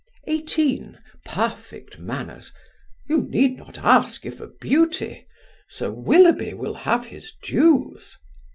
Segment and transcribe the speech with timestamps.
[0.25, 2.51] Eighteen, perfect manners;
[3.07, 5.27] you need not ask if a beauty.
[5.69, 8.17] Sir Willoughby will have his dues.